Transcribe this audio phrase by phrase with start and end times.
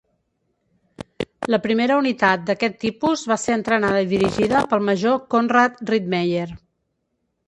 [1.55, 6.47] La primera unitat d'aquest tipus va ser entrenada i dirigida pel Major Konrad Rittmeyer.